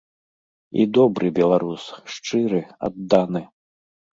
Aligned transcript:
І 0.83 0.85
добры 0.95 1.27
беларус, 1.39 1.83
шчыры, 2.15 2.63
адданы. 2.89 3.41